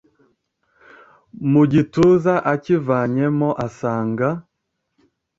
mu 1.51 1.63
gituza 1.71 2.33
akivanyemo 2.53 3.49
asanga 3.65 4.27